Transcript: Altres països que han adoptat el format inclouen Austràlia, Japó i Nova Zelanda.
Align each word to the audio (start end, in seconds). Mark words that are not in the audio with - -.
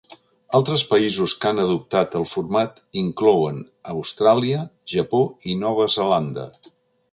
Altres 0.59 0.83
països 0.93 1.35
que 1.43 1.49
han 1.49 1.61
adoptat 1.63 2.15
el 2.21 2.25
format 2.31 2.81
inclouen 3.03 3.61
Austràlia, 3.95 4.65
Japó 4.97 5.23
i 5.53 5.59
Nova 5.63 5.89
Zelanda. 6.01 6.51